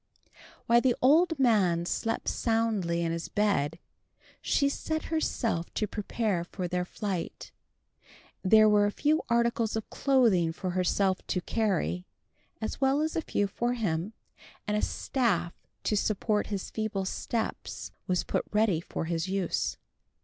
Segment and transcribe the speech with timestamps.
[0.65, 3.77] While the old man slept soundly in his bed,
[4.41, 7.51] she set herself to prepare for their flight.
[8.41, 12.07] There were a few articles of clothing for herself to carry,
[12.59, 14.13] as well as a few for him;
[14.67, 15.53] and a staff
[15.83, 19.77] to support his feeble steps was put ready for his use.